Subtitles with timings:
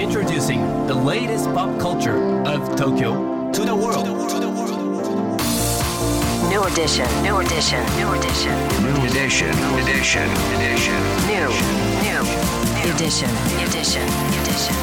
[0.00, 4.06] Introducing the latest pop culture of Tokyo to the world.
[6.48, 10.24] New edition, new edition, new edition, New edition, edition,
[10.56, 10.96] edition.
[11.28, 11.48] new,
[12.00, 12.22] new,
[12.94, 13.28] edition,
[13.60, 14.08] edition,
[14.40, 14.74] edition.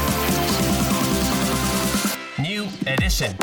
[2.38, 3.34] New edition.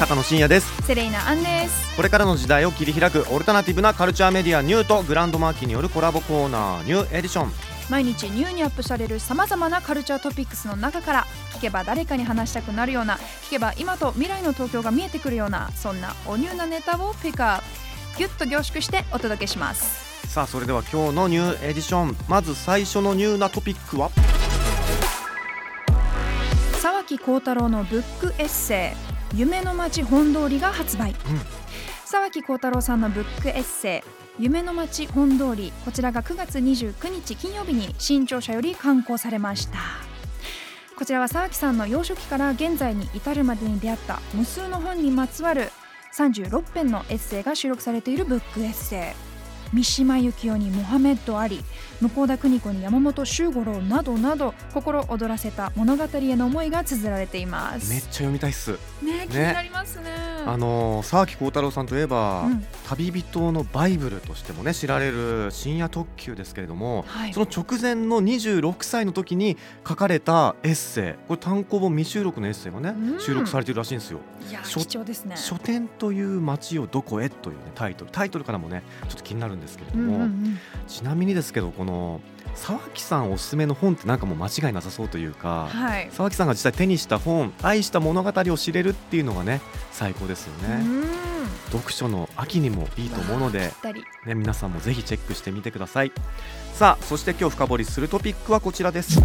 [0.00, 17.64] 高野真也ですセレイナアンですこれからの時代を切り開くオルタナティブなカルチャーメディアニューとグランドマーキーによるコラボコーナーニューエディション毎日ニューにアップされるさまざまなカルチャートピックスの中から聞けば誰かに話したくなるような聞けば今と未来の東京が見えてくるようなそんなおニューなネタをピックアップ
[18.18, 20.28] ギュッと凝縮してお届けします。
[20.28, 22.16] さあそれでは今日のニューエディション。
[22.28, 24.10] まず最初のニューなトピックは？
[26.80, 28.94] 沢木耕太郎のブックエッセ
[29.34, 31.14] イ「夢ノ町本通り」が発売、
[32.10, 39.78] 沢木耕太郎さんのブックエッセイ「夢ノ町本通り」こちらが9月29日金曜日に新潮社より刊行されました。
[40.96, 45.70] こちらは沢木さんの幼少期から現在に至るまでに出会った無数の本にまつわる
[46.12, 49.29] 36編のエッセイが収録されているブックエッセイ。
[49.72, 51.62] 三島由紀夫にモハメッド・アリ
[52.00, 57.90] 向田邦子に山本周五郎などなど心躍らせた物語への思いが綴られています。
[57.90, 58.72] めっちゃ読みたいっす。
[59.02, 60.10] ね気になりますね。
[60.46, 62.64] あのー沢木幸太郎さんといえば、うん。
[62.88, 67.34] 旅人のバイブルとしてもね知られる深夜特急ですけれども、はい。
[67.34, 69.56] その直前の26歳の時に
[69.86, 71.26] 書かれたエッセイ。
[71.28, 74.20] これ単行本未収録のエッセイがね、うん収録されているらしいんですよ。
[74.48, 75.36] いや貴重ですね。
[75.36, 77.28] 書店という街をどこへ？
[77.28, 78.10] という、ね、タイトル。
[78.10, 80.58] タイトルからもねちょっと気になるんですけれどうんも、うんうん。
[80.88, 82.20] ちなみにですけどこの
[82.54, 86.08] 沢木さんおすすめの本ってなんかもう間違いなさそうというか、はい。
[86.10, 89.60] 沢木さんが実際手にした本愛した物語を知れるっていうのがね
[89.92, 91.04] 最高ですよね、うん。
[91.70, 93.72] 読書の秋にもいいと思うので、
[94.26, 96.12] ね、皆さんもぜひチェックしてみてください。
[96.74, 99.20] さあそして今日深掘りするトピックはこちらです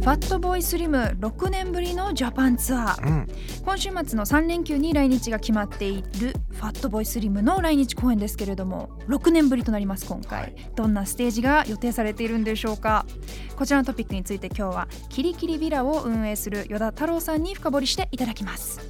[0.00, 3.06] ファットボーイスリム6年ぶりのジャパンツアー。
[3.06, 3.28] うん。
[3.62, 10.54] 今週末の3連休に来日が決まっているファットボーイスリムの来日公演ですけれども6年ぶりとなります今回、はい。
[10.74, 13.04] どんなステージが予定されているんでしょうか。
[13.56, 18.80] こちらのトピックについて今日はキリキリビラを運営する依田太郎さんに深掘りしていただきます。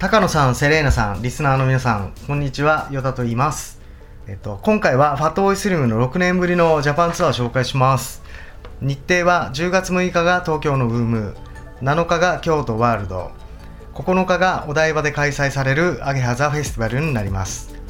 [0.00, 3.80] 高野さん、セレーナさん、リスナーの皆さん、こんにちは、ヨタと言います。
[4.26, 8.22] えっと、今回はファットボーイスリムの6年ぶりのジャパンツアーを紹介します。
[8.82, 11.36] 日程は10月6日が東京のウーム、
[11.82, 13.30] 7日が京都ワールド、
[13.94, 17.80] 9日がお台場で開催されるアゲハザフェスティバルになります。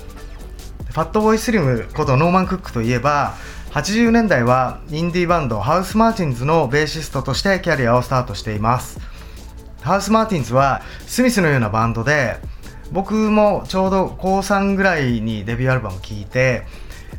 [0.90, 3.34] ファットボーイスリムことノーマン・クックといえば
[3.70, 8.98] 80年代はインディーバンドハウス・マーティンズのベーシストとしてキャリアをスタートしています
[9.82, 12.38] ハウス・マーティンズはスミスのようなバンドで
[12.90, 16.64] 僕もちょうど高3ぐらいにデビューアルバムを聴いて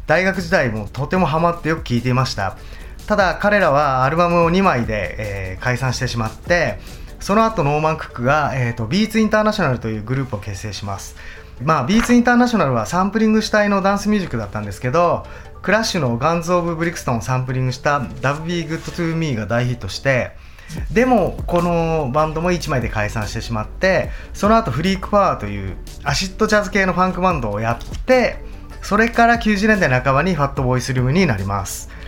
[0.06, 2.58] 大学時代もとてもハマってよく聴いていました
[3.08, 6.80] ただ彼らはアルバムを2枚で、えー解散してしまって
[7.22, 11.16] その後ノーマン・クックが、えー、とビーツ・インターナショナルというグループを結成します。
[11.64, 15.28] まあ、ビーツインターナショナルはサンプリング主体のダンスミュージックだったんですけど
[15.62, 20.32] クラッシュのガンズ・オブ・ブリクストンをサンプリングした「Dub Be Good to Me」が大ヒットして
[20.92, 28.44] でもこのバンドも1枚で解散してしまってその後フリークパワーというアシッドジャズ系のファンクバンドをやって
[28.82, 32.01] それから90年代半ばにファットボーイスリムになります。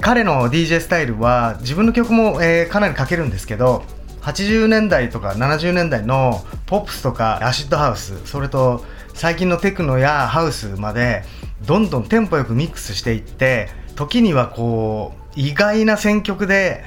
[0.00, 3.84] 彼の DJ スタイルは自分の曲も、えーかなり書けるんですけど
[4.22, 8.84] 80年代とか70年代のポップスとかアシッドハウスそれと
[9.14, 11.24] 最近のテクノやハウスまで
[11.66, 16.84] どんどんテンポよくミックスしていって時にはこう意外な選曲で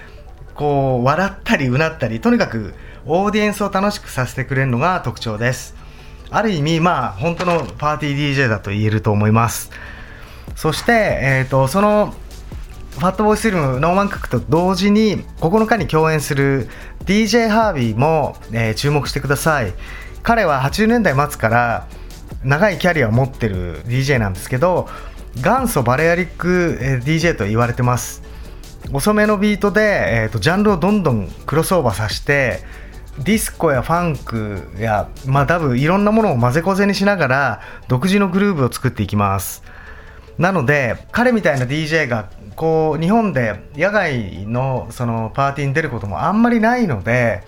[0.56, 2.74] こう笑ったりうなったりとにかく
[3.06, 5.76] オーディエンスを楽しくさせてくれるのが特徴です。
[6.30, 9.72] ある意味まあ本当のパーティー DJ だと言えると思います。
[10.56, 10.92] そして、
[11.22, 12.16] えー、とその
[12.94, 16.70] ファットボーイスリムノーマン・クックと同時に9日に共演する
[17.06, 19.74] DJ ハービーも、えー注目してください。
[20.22, 21.88] 彼は80年代末から
[22.44, 24.88] 長いキャリアを持ってる DJ なんですけど
[25.36, 28.24] 元祖バレアリック、DJ と言われてます。
[28.92, 29.82] 遅めのビートで、
[30.24, 32.62] えーとジャンルをどんどんクロスオーバーさせて
[33.20, 39.64] ディスコやファンクや、まあ、ダブいろんなものを混ぜこぜにしながら独自のグルーブを作っていきます。
[40.38, 47.44] なので彼みたいな DJ がこう日本で野外のそのパーティーに出ることもあんまりないので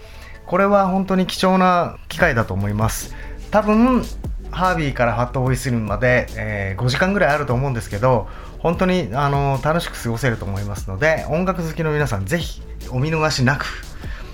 [0.46, 3.16] これは本当に貴重な機会だと思います。
[3.52, 4.04] 多分
[4.52, 8.28] ハービーからファットボイスリムまで、えー5時間ぐらいあると思うんですけど
[8.60, 13.66] 本当にあの楽しく過ごせると思いますので音楽好きの皆さんぜひお見逃しなく。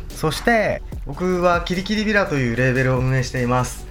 [0.09, 3.90] そして僕はキリキリビラというレーベルを運営しています。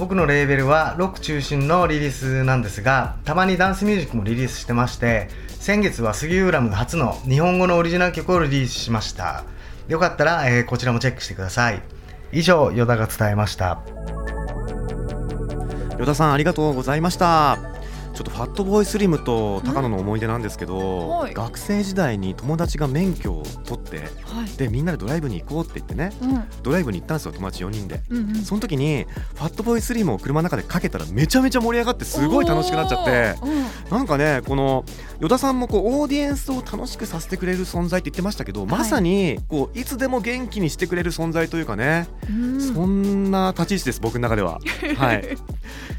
[0.00, 9.44] 僕のレーベルはロック中心のリリースなんですがたまにダンスミュージックもリリースしてまして先月は杉浦ム初の日本語のオリジナル曲をリリースしました。
[9.88, 11.82] よかったら、えーこちらもチェックしてください。
[12.32, 13.82] 以上ヨダが伝えました。
[15.98, 17.58] 与田さんありがとうございました。
[18.14, 21.34] ちょっとファットボーイスリムと高野の思い出なんですけど、はい。
[21.34, 24.56] 学生時代に友達が免許を取はい。
[24.56, 26.44] でみんなでドライブに行こうって言ってねうん。
[26.62, 28.00] ドライブに行ったんですよ友達4人で。
[28.10, 28.34] うんうん。
[28.36, 34.84] その時にファットボーイスリムを車の中でかけたらめちゃめちゃ盛り上がってすごい楽しくなっちゃっておーなんかねこの
[35.20, 42.60] 与田さんもこうオーディエンスを楽しくさせてくれる存在って言ってましたけど、まさにこういつでも元気にしてくれる存在というかね、うん。
[42.60, 44.60] そんな立ち位置です僕の中では。
[44.96, 45.24] はい、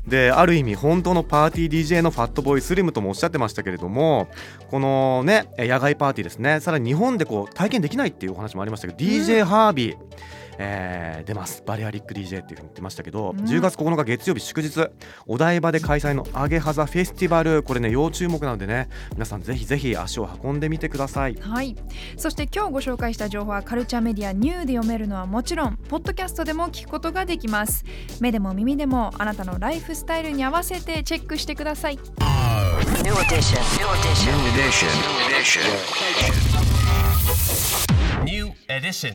[0.08, 4.28] である意味本当のパーティー DJ のファットボーイスリムともおっしゃってましたけれども
[4.70, 6.60] このねえ野外パーティーですね。
[6.60, 9.98] さらに日本でこう体験できないっていうお話もありましたけど、DJ ハービー。
[10.58, 14.88] えー出ますバリアリック DJ っていうふうに言ってましたけど、うん10月9日月曜日祝日
[15.26, 21.76] お台場で開催のアゲハザフェスティバルこれね要注目なのでね皆さんぜひぜひ足を運んでみてくださいはい、
[22.18, 27.84] そして今日ご紹介した情報はカルチャーメディアニューで読めるのはもちろんポッドキャストでも聞くことができます
[28.20, 32.04] 目でも耳でもあなたのライフスタイルに合わせてチェックしてください New
[33.14, 33.62] edition.
[33.78, 34.32] New edition.
[34.32, 34.90] New edition.
[34.90, 35.62] New edition.
[38.70, 39.10] Edition.